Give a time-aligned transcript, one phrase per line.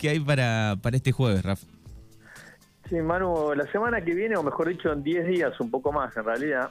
[0.00, 1.66] ¿Qué hay para, para este jueves, Rafa?
[2.88, 6.16] Sí, Manu, la semana que viene, o mejor dicho, en 10 días, un poco más
[6.16, 6.70] en realidad,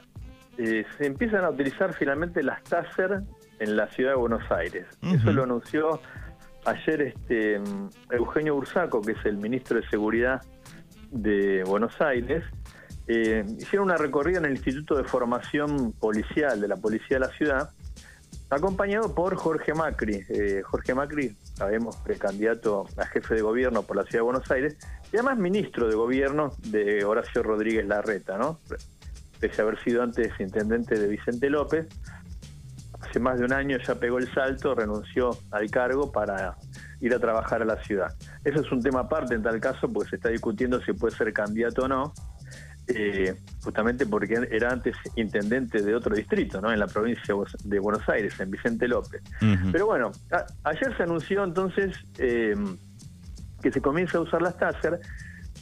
[0.58, 3.22] eh, se empiezan a utilizar finalmente las TASER
[3.60, 4.84] en la ciudad de Buenos Aires.
[5.00, 6.00] Eso lo anunció
[6.64, 7.60] ayer este
[8.10, 10.42] Eugenio Bursaco, que es el ministro de Seguridad
[11.12, 12.44] de Buenos Aires.
[13.06, 17.28] Eh, hicieron una recorrida en el Instituto de Formación Policial de la Policía de la
[17.28, 17.70] Ciudad,
[18.50, 20.24] acompañado por Jorge Macri.
[20.28, 24.76] Eh, Jorge Macri, sabemos, precandidato a jefe de gobierno por la Ciudad de Buenos Aires,
[25.12, 28.58] y además ministro de gobierno de Horacio Rodríguez Larreta, ¿no?
[29.38, 31.86] Pese a haber sido antes intendente de Vicente López,
[33.00, 36.56] hace más de un año ya pegó el salto, renunció al cargo para
[37.00, 38.14] ir a trabajar a la ciudad.
[38.44, 41.32] Eso es un tema aparte en tal caso, porque se está discutiendo si puede ser
[41.32, 42.12] candidato o no,
[42.94, 46.72] eh, justamente porque era antes intendente de otro distrito, ¿no?
[46.72, 49.22] En la provincia de Buenos Aires, en Vicente López.
[49.72, 50.10] Pero bueno,
[50.64, 52.54] ayer se anunció entonces eh,
[53.62, 54.98] que se comienza a usar las TASER.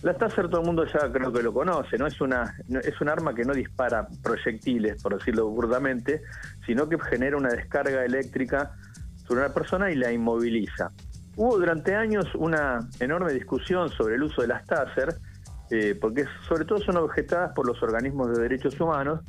[0.02, 2.06] Las TASER todo el mundo ya creo que lo conoce, ¿no?
[2.06, 6.22] Es una, es un arma que no dispara proyectiles, por decirlo burdamente,
[6.66, 8.72] sino que genera una descarga eléctrica
[9.26, 10.90] sobre una persona y la inmoviliza.
[11.36, 15.14] Hubo durante años una enorme discusión sobre el uso de las TASER,
[15.70, 19.20] eh, porque sobre todo son objetadas por los organismos de derechos humanos,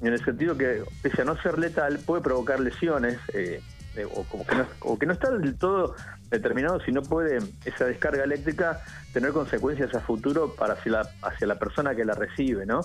[0.00, 3.62] en el sentido que, pese a no ser letal, puede provocar lesiones, eh,
[3.96, 5.94] eh, o, como que no, o que no está del todo
[6.30, 8.80] determinado si no puede esa descarga eléctrica
[9.12, 12.80] tener consecuencias a futuro para hacia la, persona que la recibe, ¿no?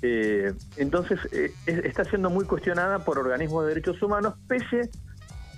[0.00, 1.18] entonces,
[1.66, 4.90] está siendo muy cuestionada por organismos de derechos humanos, pese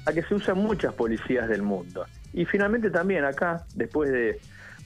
[0.06, 2.06] a que se usan muchas policías del mundo.
[2.32, 4.40] Y finalmente también acá, después de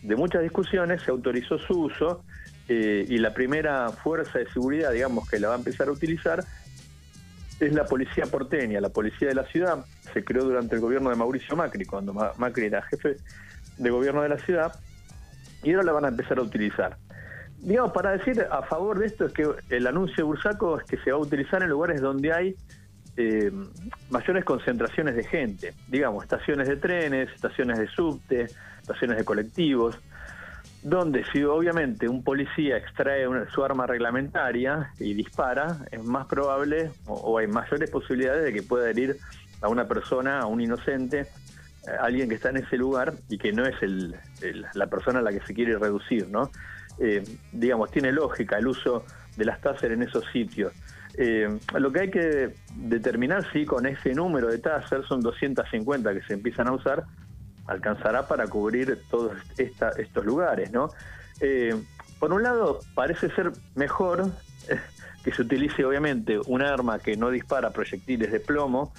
[0.04, 2.22] de muchas discusiones, se autorizó su uso
[2.68, 6.44] eh, y la primera fuerza de seguridad, digamos, que la va a empezar a utilizar
[7.60, 9.84] es la policía porteña, la policía de la ciudad.
[10.12, 13.16] Se creó durante el gobierno de Mauricio Macri, cuando Macri era jefe
[13.78, 14.78] de gobierno de la ciudad,
[15.62, 16.96] y ahora la van a empezar a utilizar.
[17.58, 20.98] Digamos, para decir a favor de esto es que el anuncio de Bursaco es que
[20.98, 22.56] se va a utilizar en lugares donde hay
[23.16, 23.50] eh,
[24.10, 28.46] mayores concentraciones de gente, digamos, estaciones de trenes, estaciones de subte,
[28.80, 29.98] estaciones de colectivos,
[30.82, 37.38] donde si obviamente un policía extrae su arma reglamentaria y dispara, es más probable o,
[37.38, 39.16] hay mayores posibilidades de que pueda herir
[39.62, 41.20] a una persona, a un inocente,
[41.86, 43.76] a eh, alguien que está en ese lugar y que no es
[44.74, 46.50] la persona a la que se quiere reducir, ¿no?
[46.98, 49.04] Eh, digamos, tiene lógica el uso
[49.36, 50.72] de las TASER en esos sitios.
[51.16, 56.22] Eh, lo que hay que determinar si con ese número de TASER son 250 que
[56.22, 57.04] se empiezan a usar,
[57.66, 60.90] alcanzará para cubrir todos estos lugares, ¿no?
[61.40, 61.74] Eh,
[62.18, 64.30] por un lado, parece ser mejor
[64.68, 64.80] eh,
[65.22, 68.92] que se utilice, obviamente, un arma que no dispara proyectiles de plomo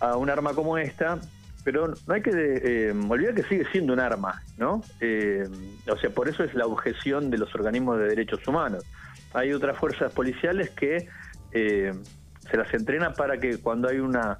[0.00, 1.18] a un arma como esta,
[1.64, 4.74] pero no hay que eh, olvidar que sigue siendo un arma, ¿no?
[4.74, 8.84] o sea, por eso es la objeción de los organismos de derechos humanos.
[9.32, 11.08] Hay otras fuerzas policiales que
[11.50, 14.38] se las entrena para que cuando hay una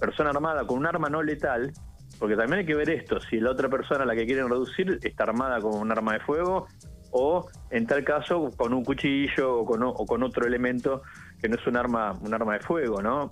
[0.00, 1.72] persona armada con un arma no letal,
[2.18, 4.98] porque también hay que ver esto, si la otra persona a la que quieren reducir
[5.02, 6.66] está armada con un arma de fuego
[7.12, 11.02] o en tal caso con un cuchillo o con, otro elemento
[11.42, 13.30] que no es un arma un arma de fuego, ¿no?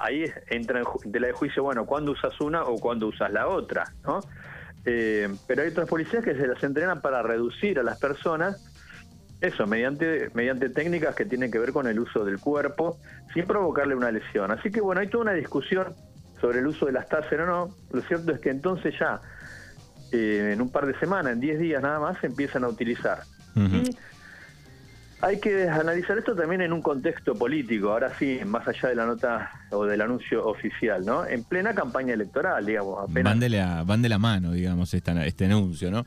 [0.00, 3.84] Ahí entra en tela de juicio, bueno, ¿cuándo usas una o cuándo usas la otra,
[4.04, 4.20] ¿no?
[4.84, 8.68] Eh, pero hay otras policías que se las entrenan para reducir a las personas,
[9.40, 12.98] eso, mediante, mediante técnicas que tienen que ver con el uso del cuerpo,
[13.32, 14.50] sin provocarle una lesión.
[14.50, 15.94] Así que bueno, hay toda una discusión
[16.40, 19.20] sobre el uso de las TASER o no, lo cierto es que entonces ya
[20.10, 23.20] eh, en un par de semanas, en 10 días nada más, se empiezan a utilizar.
[23.54, 23.96] Y
[25.22, 29.06] hay que analizar esto también en un contexto político, ahora sí, más allá de la
[29.06, 31.24] nota o del anuncio oficial, ¿no?
[31.24, 33.10] En plena campaña electoral, digamos.
[33.12, 36.04] Van, de la, van de la mano, digamos, este anuncio, ¿no?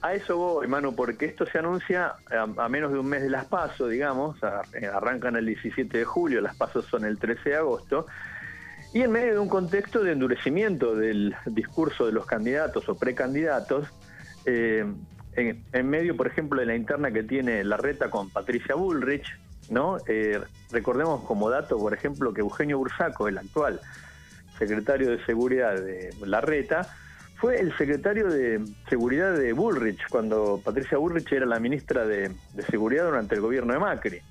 [0.00, 3.44] A eso voy, mano, porque esto se anuncia a, menos de un mes de las
[3.44, 8.06] pasos, digamos, arrancan el 17 de julio, las pasos son el 13 de agosto,
[8.94, 13.88] y en medio de un contexto de endurecimiento del discurso de los candidatos o precandidatos,
[14.46, 14.86] eh,
[15.36, 19.26] en, medio, por ejemplo, de la interna que tiene la reta con Patricia Bullrich,
[19.70, 19.98] ¿no?
[20.06, 20.40] Eh,
[20.70, 23.80] recordemos como dato, por ejemplo, que Eugenio Bursaco, el actual
[24.58, 26.88] secretario de Seguridad de la reta,
[27.36, 32.30] fue el secretario de Seguridad de Bullrich cuando Patricia Bullrich era la ministra de
[32.70, 34.22] Seguridad durante el gobierno de Macri.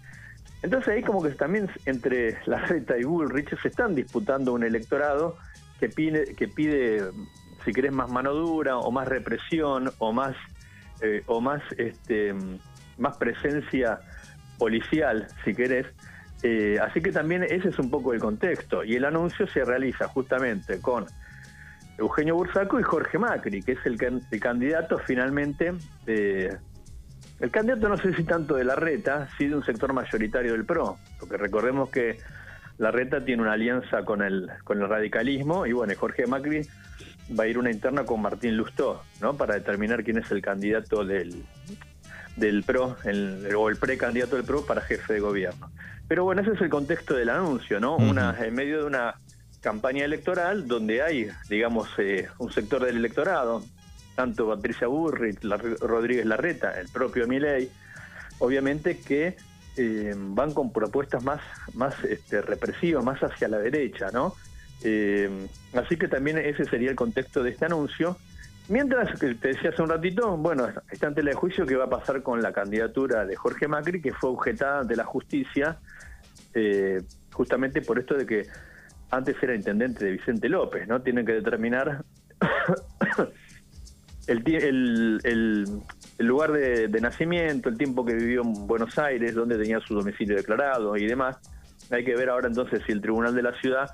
[0.66, 5.38] Entonces ahí como que también entre la Reta y Bullrich se están disputando un electorado
[5.80, 7.04] que pide, que pide
[7.64, 10.36] si querés, más mano dura o más represión o más,
[11.02, 12.34] eh, o más, este,
[12.98, 14.00] más presencia
[14.58, 15.88] policial, si querés.
[16.44, 18.84] Eh, así que también ese es un poco el contexto.
[18.84, 21.06] Y el anuncio se realiza justamente con
[21.98, 23.98] Eugenio Bursaco y Jorge Macri, que es el,
[24.40, 25.74] candidato finalmente,
[26.06, 30.66] el candidato no sé si tanto de la reta, sí de un sector mayoritario del
[30.66, 32.18] PRO, porque recordemos que
[32.78, 36.62] la reta tiene una alianza con el, con el radicalismo y bueno, Jorge Macri
[37.38, 39.36] va a ir una interna con Martín Lustó, ¿no?
[39.36, 41.44] Para determinar quién es el candidato del,
[42.36, 45.72] del PRO, el, o el precandidato del PRO para jefe de gobierno.
[46.08, 47.96] Pero bueno, ese es el contexto del anuncio, ¿no?
[47.96, 49.16] una, en medio de una
[49.62, 53.64] campaña electoral donde hay, digamos, eh, un sector del electorado,
[54.16, 57.72] tanto Patricia Burri, Rodríguez Larreta, el propio Milei,
[58.38, 59.36] obviamente que
[59.78, 61.42] eh, van con propuestas más,
[61.74, 64.36] más este, represivas, más hacia la derecha, ¿no?
[64.84, 68.18] Eh, así que también ese sería el contexto de este anuncio.
[68.68, 72.24] Mientras, te decía hace un ratito, bueno, está ante el juicio que va a pasar
[72.24, 75.78] con la candidatura de Jorge Macri, que fue objetada ante la justicia,
[76.54, 77.02] eh,
[77.32, 78.48] justamente por esto de que
[79.12, 81.02] antes era intendente de Vicente López, ¿no?
[81.02, 82.04] Tienen que determinar
[84.28, 85.66] el, el,
[86.18, 90.98] lugar de, nacimiento, el tiempo que vivió en Buenos Aires, dónde tenía su domicilio declarado
[90.98, 91.38] y demás.
[91.92, 93.92] Hay que ver ahora entonces si el Tribunal de la Ciudad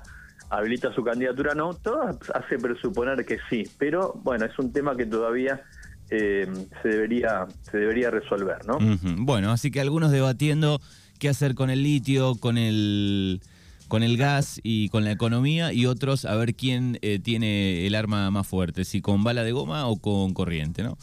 [0.52, 5.06] habilita su candidatura no, todo hace presuponer que sí, pero bueno, es un tema que
[5.06, 5.62] todavía
[6.10, 6.46] eh,
[6.82, 8.78] se debería se debería resolver, ¿no?
[9.16, 10.78] Bueno, así que algunos debatiendo
[11.18, 13.40] qué hacer con el litio, con el
[13.88, 17.94] con el gas y con la economía y otros a ver quién eh, tiene el
[17.94, 20.98] arma más fuerte, si con bala de goma o con corriente, ¿no?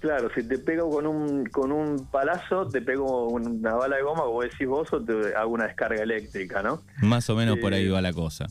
[0.00, 4.22] Claro, si te pego con un con un palazo, te pego una bala de goma,
[4.22, 6.82] como decís vos, o te hago una descarga eléctrica, ¿no?
[7.02, 8.46] Más o menos por ahí eh, va la cosa.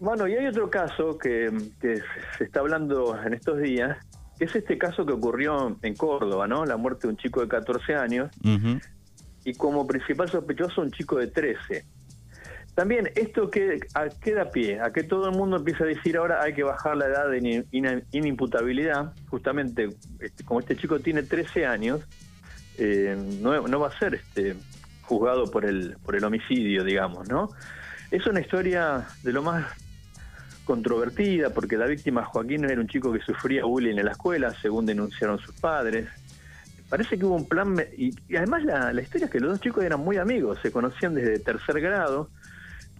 [0.00, 1.50] Bueno, y hay otro caso que,
[1.80, 3.96] se está hablando en estos días,
[4.38, 6.64] que es este caso que ocurrió en Córdoba, ¿no?
[6.64, 8.30] La muerte de un chico de 14 años
[9.44, 11.84] y como principal sospechoso un chico de 13.
[12.74, 16.42] También esto que a, queda pie a que todo el mundo empieza a decir ahora
[16.42, 17.64] hay que bajar la edad de
[18.10, 22.00] inimputabilidad, justamente este, como este chico tiene 13 años,
[22.78, 24.56] eh, no, no va a ser este
[25.02, 27.50] juzgado por el por el homicidio, digamos, ¿no?
[28.10, 29.66] Es una historia de lo más
[30.64, 34.86] controvertida porque la víctima Joaquín era un chico que sufría bullying en la escuela, según
[34.86, 36.08] denunciaron sus padres.
[36.88, 40.00] Parece que hubo un plan, y, además la, historia es que los dos chicos eran
[40.00, 42.28] muy amigos, se conocían desde tercer grado,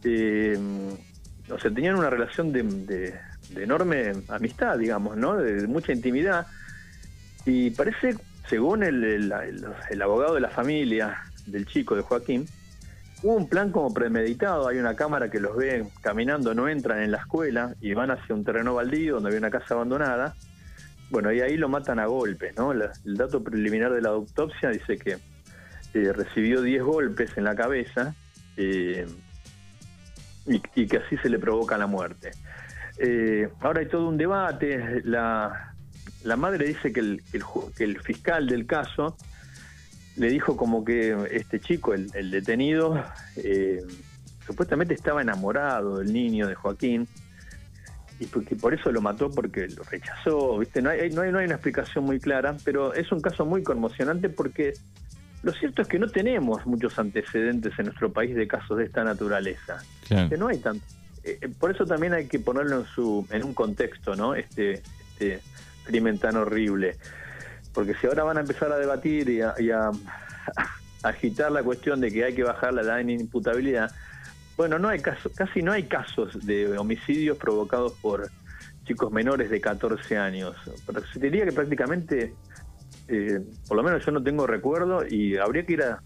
[0.02, 0.58] eh,
[1.50, 3.14] o sea, tenían una relación de,
[3.56, 5.36] enorme amistad, digamos, ¿no?
[5.36, 6.46] De, mucha intimidad.
[7.46, 8.16] Y parece,
[8.48, 12.46] según el abogado de la familia del chico, de Joaquín,
[13.24, 17.10] Hubo un plan como premeditado, hay una cámara que los ve caminando, no entran en
[17.10, 20.34] la escuela y van hacia un terreno baldío donde había una casa abandonada.
[21.08, 22.72] Bueno, y ahí lo matan a golpes, ¿no?
[22.72, 25.16] el dato preliminar de la autopsia dice que
[25.94, 28.14] eh, recibió 10 golpes en la cabeza
[28.58, 29.06] eh,
[30.44, 32.32] y, que así se le provoca la muerte.
[32.98, 35.72] Eh, ahora hay todo un debate, la,
[36.36, 37.22] madre dice que el,
[37.74, 39.16] que el fiscal del caso
[40.16, 43.02] le dijo como que este chico, el, detenido,
[43.36, 43.82] eh,
[44.46, 47.08] supuestamente estaba enamorado del niño de Joaquín
[48.20, 50.80] y que por eso lo mató porque lo rechazó, ¿viste?
[50.80, 53.62] No hay, no hay, no hay una explicación muy clara, pero es un caso muy
[53.62, 54.74] conmocionante porque
[55.42, 59.04] lo cierto es que no tenemos muchos antecedentes en nuestro país de casos de esta
[59.04, 59.82] naturaleza.
[60.08, 60.84] Que no hay tanto.
[61.22, 64.34] Eh, eh, por eso también hay que ponerlo en su en un contexto, ¿no?
[64.34, 64.82] Este,
[65.12, 65.40] este
[65.84, 66.96] crimen tan horrible.
[67.74, 69.90] Porque si ahora van a empezar a debatir y a,
[71.02, 73.90] agitar la cuestión de que hay que bajar la edad de imputabilidad,
[74.56, 78.30] bueno, no hay casos, casi no hay casos de homicidios provocados por
[78.84, 80.56] chicos menores de 14 años.
[81.12, 82.34] Se diría que prácticamente,
[83.08, 86.00] eh, por lo menos yo no tengo recuerdo y habría que ir a,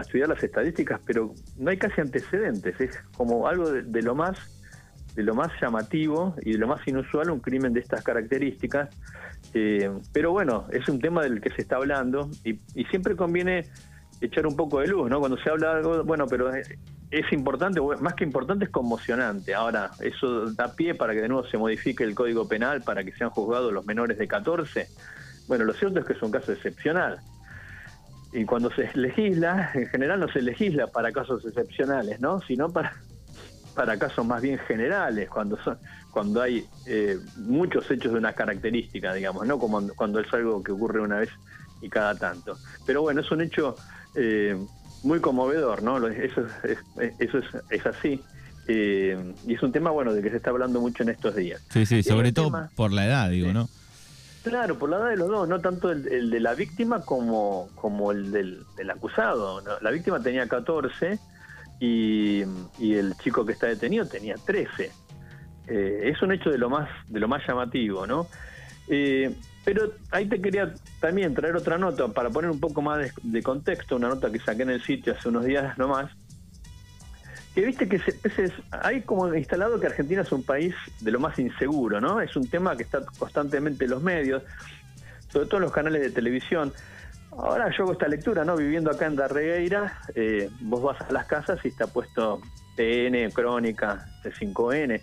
[0.00, 2.80] estudiar las estadísticas, pero no hay casi antecedentes.
[2.80, 4.61] Es como algo de lo más
[5.14, 8.88] de lo más llamativo y de lo más inusual un crimen de estas características.
[9.54, 12.58] Eh, pero bueno, es un tema del que se está hablando y,
[12.90, 13.66] siempre conviene
[14.20, 15.18] echar un poco de luz, ¿no?
[15.18, 19.54] Cuando se habla de algo, bueno, pero es, importante, más que importante es conmocionante.
[19.54, 23.12] Ahora, eso da pie para que de nuevo se modifique el Código Penal para que
[23.12, 24.86] sean juzgados los menores de 14.
[25.48, 27.18] Bueno, lo cierto es que es un caso excepcional.
[28.32, 32.40] Y cuando se legisla, en general no se legisla para casos excepcionales, ¿no?
[32.42, 32.94] Sino para,
[33.74, 35.78] para casos más bien generales, cuando son,
[36.10, 40.72] cuando hay eh, muchos hechos de una característica, digamos, no como cuando es algo que
[40.72, 41.30] ocurre una vez
[41.80, 42.56] y cada tanto.
[42.86, 43.76] Pero bueno, es un hecho
[44.14, 44.56] eh,
[45.02, 46.06] muy conmovedor, ¿no?
[46.06, 46.78] Eso es,
[47.18, 47.38] eso
[47.70, 48.22] es, así.
[48.68, 51.60] Eh, y es un tema, bueno, de que se está hablando mucho en estos días.
[51.70, 53.68] Sí, sí, sobre todo por la edad, digo, ¿no?
[54.44, 58.10] Claro, por la edad de los dos, no tanto el, de la víctima como, como
[58.10, 59.62] el del, del acusado.
[59.80, 61.18] La víctima tenía 14
[61.84, 62.42] y,
[62.94, 64.90] el chico que está detenido tenía 13.
[65.66, 68.28] es un hecho de lo más, de lo más llamativo, ¿no?
[69.64, 73.96] pero ahí te quería también traer otra nota para poner un poco más de, contexto,
[73.96, 76.10] una nota que saqué en el sitio hace unos días nomás,
[77.54, 81.38] que viste que se, hay como instalado que Argentina es un país de lo más
[81.38, 82.20] inseguro, ¿no?
[82.20, 84.42] Es un tema que está constantemente en los medios,
[85.28, 86.72] sobre todo en los canales de televisión.
[87.38, 88.56] Ahora yo hago esta lectura, ¿no?
[88.56, 92.40] Viviendo acá en Darregueira, eh, vos vas a las casas y está puesto
[92.76, 95.00] TN, Crónica, C5N,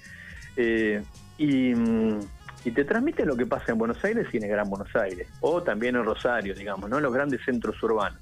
[0.56, 1.04] eh,
[1.40, 2.20] mm,
[2.66, 5.28] y, te transmite lo que pasa en Buenos Aires y en el Gran Buenos Aires,
[5.42, 6.98] o también en Rosario, digamos, ¿no?
[6.98, 8.20] En los grandes centros urbanos.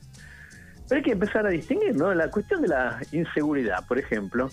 [0.87, 2.13] Pero hay que empezar a distinguir, ¿no?
[2.13, 4.49] La cuestión de la inseguridad, por ejemplo,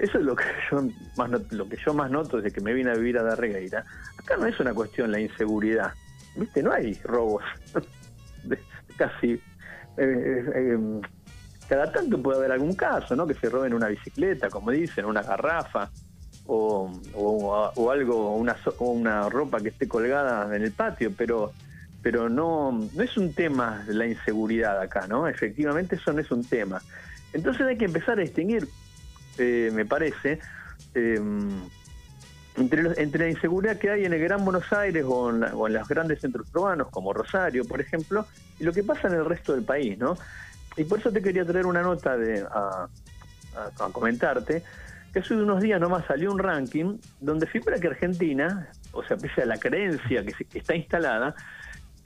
[0.00, 2.92] eso es lo que yo más lo que yo más noto desde que me vine
[2.92, 3.84] a vivir a Darregueira.
[4.16, 5.92] Acá no es una cuestión la inseguridad,
[6.36, 7.44] viste, no hay robos,
[8.96, 9.40] casi eh,
[9.98, 11.00] eh, em,
[11.68, 13.26] cada tanto puede haber algún caso, ¿no?
[13.26, 15.90] Que se roben una bicicleta, como dicen, una garrafa
[16.46, 21.52] o, o, algo, una, una ropa que esté colgada en el patio, pero
[22.02, 25.26] pero no, no es un tema la inseguridad acá, ¿no?
[25.26, 26.80] Efectivamente eso no es un tema.
[27.32, 28.68] Entonces hay que empezar a distinguir,
[29.38, 30.38] eh, me parece,
[30.94, 31.20] eh,
[32.56, 36.46] entre, la inseguridad que hay en el Gran Buenos Aires o en, los grandes centros
[36.54, 38.26] urbanos, como Rosario, por ejemplo,
[38.58, 40.16] y lo que pasa en el resto del país, ¿no?
[40.76, 42.88] Y por eso te quería traer una nota de, a,
[43.92, 44.62] comentarte,
[45.12, 49.42] que hace unos días nomás salió un ranking donde figura que Argentina, o sea, pese
[49.42, 51.34] a la creencia que, que está instalada,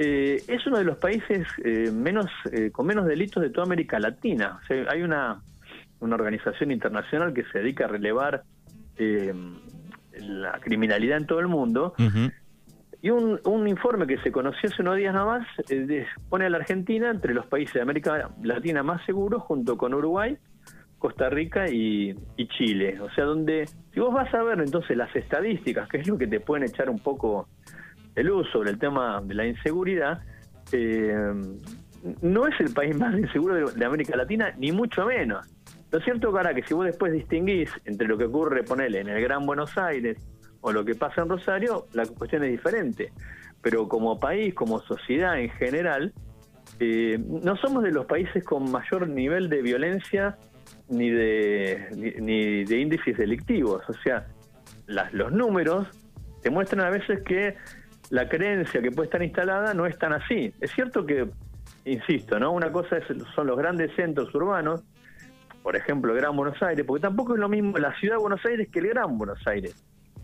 [0.03, 3.99] eh, es uno de los países eh, menos eh, con menos delitos de toda América
[3.99, 4.59] Latina.
[4.89, 5.43] hay una,
[6.01, 8.43] una organización internacional que se dedica a relevar
[10.21, 11.95] la criminalidad en todo el mundo.
[13.03, 15.47] Y un, un, informe que se conoció hace unos días nada más
[16.29, 20.37] pone a la Argentina entre los países de América Latina más seguros junto con Uruguay,
[20.99, 23.01] Costa Rica y, y, Chile.
[23.01, 26.27] O sea, donde si vos vas a ver entonces las estadísticas, que es lo que
[26.27, 27.49] te pueden echar un poco
[28.15, 30.21] el luz sobre el tema de la inseguridad,
[30.73, 31.33] eh,
[32.23, 35.47] no es el país más inseguro de, América Latina, ni mucho menos.
[35.91, 39.21] Lo cierto, cara, que si vos después distinguís entre lo que ocurre, ponele, en el
[39.23, 40.19] Gran Buenos Aires
[40.61, 43.13] o lo que pasa en Rosario, la cuestión es diferente.
[43.61, 46.13] Pero como país, como sociedad en general,
[46.79, 50.39] eh, no somos de los países con mayor nivel de violencia
[50.89, 51.89] ni de,
[52.21, 53.83] ni, de índices delictivos.
[53.89, 54.27] O sea,
[55.13, 55.89] los números
[56.43, 57.57] demuestran a veces que
[58.11, 60.53] la creencia que puede estar instalada no es tan así.
[60.61, 61.29] Es cierto que,
[61.85, 62.53] insisto, ¿no?
[62.53, 63.05] Una cosa es,
[63.35, 64.83] son los grandes centros urbanos,
[65.63, 68.69] por ejemplo, Gran Buenos Aires, porque tampoco es lo mismo la ciudad de Buenos Aires
[68.73, 69.75] que el Gran Buenos Aires.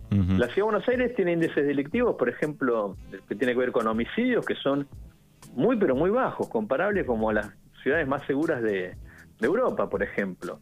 [0.08, 2.96] La ciudad de Buenos Aires tiene índices delictivos, por ejemplo,
[3.28, 4.86] que tiene que ver con homicidios, que son
[5.54, 7.50] muy, pero muy bajos, comparables como las
[7.82, 8.96] ciudades más seguras de,
[9.40, 10.60] Europa, por ejemplo.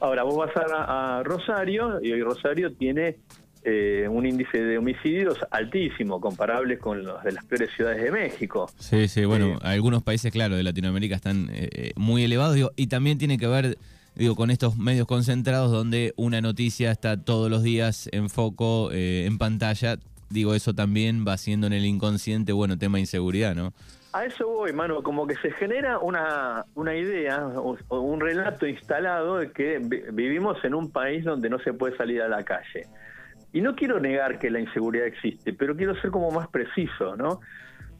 [0.00, 3.18] Ahora, vos vas a, a Rosario y hoy Rosario tiene
[3.66, 8.70] eh, un índice de homicidios altísimo, comparable con los de las peores ciudades de México.
[8.78, 13.16] Sí, sí, bueno, eh, algunos países, claro, de Latinoamérica están eh, muy elevados, y también
[13.16, 13.78] tiene que ver,
[14.14, 19.38] digo, con estos medios concentrados donde una noticia está todos los días en foco, en
[19.38, 19.98] pantalla,
[20.30, 23.72] digo, eso también va haciendo en el inconsciente, bueno, tema de inseguridad, ¿no?
[24.14, 29.38] A eso voy, mano, como que se genera una, una idea o, un relato instalado
[29.38, 29.80] de que
[30.12, 32.86] vivimos en un país donde no se puede salir a la calle.
[33.52, 37.40] Y no quiero negar que la inseguridad existe, pero quiero ser como más preciso, ¿no?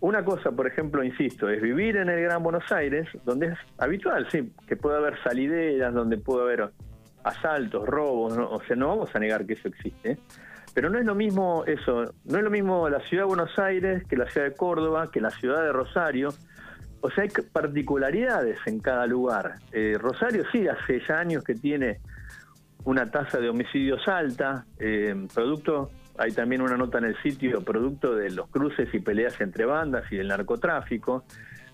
[0.05, 4.29] Una cosa, por ejemplo, insisto, es vivir en el Gran Buenos Aires, donde es habitual,
[4.31, 6.71] sí, que puede haber salideras, donde puede haber
[7.23, 10.19] asaltos, robos, o sea, no vamos a negar que eso existe,
[10.75, 14.05] pero no es lo mismo eso, no es lo mismo la ciudad de Buenos Aires
[14.07, 16.35] que la ciudad de Córdoba, que la ciudad de Rosario,
[17.01, 19.55] o sea, hay particularidades en cada lugar.
[19.73, 22.01] Eh, Rosario sí, hace ya años que tiene
[22.85, 28.15] una tasa de homicidios alta, eh, producto, hay también una nota en el sitio, producto
[28.15, 31.25] de los cruces y peleas entre bandas y del narcotráfico,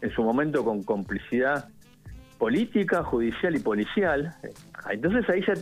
[0.00, 1.68] en su momento con complicidad
[2.38, 4.34] política, judicial y policial.
[4.90, 5.54] Entonces ahí ya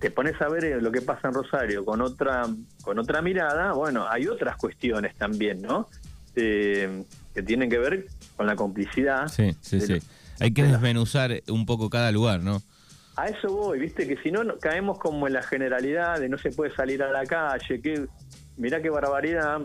[0.00, 2.42] te pones a ver eh, lo que pasa en Rosario con otra,
[2.82, 5.88] con otra mirada, bueno, hay otras cuestiones también, ¿no?
[6.34, 9.28] Eh, que tienen que ver con la complicidad.
[9.28, 9.98] Sí, sí, sí.
[10.40, 12.62] Hay que desmenuzar un poco cada lugar, ¿no?
[13.16, 16.50] A eso voy, viste, que si no caemos como en la generalidad de no se
[16.50, 18.06] puede salir a la calle, que
[18.58, 19.58] mirá qué barbaridad,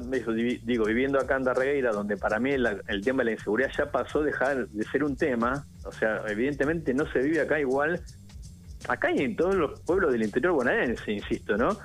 [0.64, 4.22] digo, viviendo acá en Darregueira, donde para mí el, tema de la inseguridad ya pasó
[4.22, 8.00] a dejar de ser un tema, o sea, evidentemente no se vive acá igual,
[8.88, 11.78] acá y en todos los pueblos del interior bonaerense, insisto, ¿no?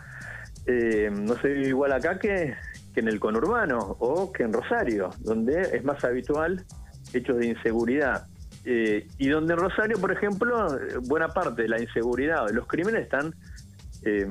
[0.67, 2.55] Eh, no se vive igual acá que,
[2.95, 6.65] que en el conurbano o que en Rosario, donde es más habitual
[7.13, 8.27] hechos de inseguridad
[8.69, 12.67] eh, y donde en Rosario, por ejemplo, buena parte de la inseguridad o de los
[12.67, 13.33] crímenes están
[14.03, 14.29] eh,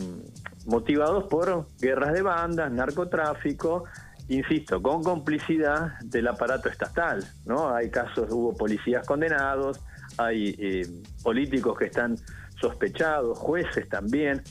[0.66, 3.86] motivados por guerras de bandas, narcotráfico,
[4.28, 7.74] insisto, con complicidad del aparato estatal, ¿no?
[7.74, 9.80] Hay casos, hubo policías condenados,
[10.18, 10.88] hay eh,
[11.24, 12.18] políticos que están
[12.60, 14.42] sospechados, jueces también,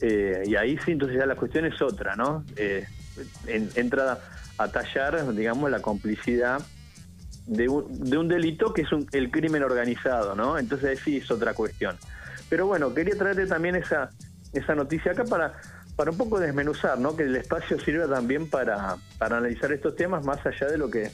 [0.00, 2.44] eh, y ahí sí, entonces ya la cuestión es otra, ¿no?
[3.46, 4.20] entra
[4.58, 6.62] a tallar, digamos, la complicidad
[7.48, 10.58] de un, de un delito que es el crimen organizado, ¿no?
[10.58, 11.96] Entonces ahí sí es otra cuestión.
[12.48, 14.10] Pero bueno, quería traerte también esa,
[14.52, 15.54] esa noticia acá para,
[15.96, 17.16] para un poco desmenuzar, ¿no?
[17.16, 21.10] Que el espacio sirva también para, para analizar estos temas más allá de lo que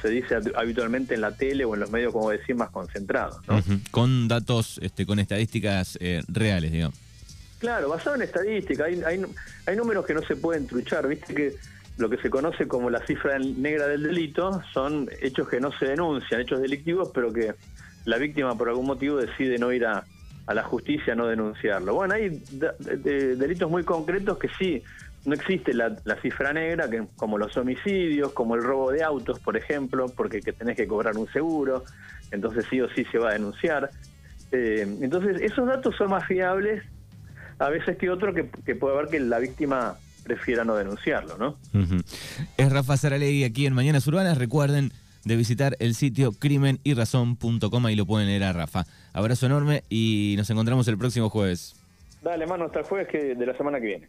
[0.00, 3.36] se dice habitualmente en la tele o en los medios, como decir, más concentrados.
[3.48, 3.62] ¿no?
[3.90, 6.98] Con datos, este, con estadísticas eh, reales, digamos.
[7.58, 8.84] Claro, basado en estadística.
[8.84, 9.24] Hay, hay,
[9.66, 11.08] hay números que no se pueden truchar.
[11.08, 11.56] Viste que
[11.96, 15.86] lo que se conoce como la cifra negra del delito son hechos que no se
[15.86, 17.54] denuncian, hechos delictivos, pero que
[18.04, 20.04] la víctima por algún motivo decide no ir a,
[20.46, 21.94] la justicia no denunciarlo.
[21.94, 22.40] Bueno, hay
[23.00, 24.82] delitos muy concretos que sí,
[25.24, 29.56] no existe la, cifra negra, que, como los homicidios, como el robo de autos, por
[29.56, 31.84] ejemplo, porque que tenés que cobrar un seguro,
[32.30, 33.90] entonces sí o sí se va a denunciar.
[34.52, 36.84] Eh, entonces, esos datos son más fiables
[37.58, 41.56] a veces que otro que, puede haber que la víctima prefiera no denunciarlo, ¿no?
[42.56, 44.38] Es Rafa Saralegui aquí en Mañanas Urbanas.
[44.38, 44.92] Recuerden,
[45.24, 47.86] de visitar el sitio crimenyrazón.com.
[47.86, 48.84] Ahí lo pueden leer a Rafa.
[49.12, 51.76] Abrazo enorme y nos encontramos el próximo jueves.
[52.22, 54.08] Dale, mano, hasta el jueves que de la semana que viene.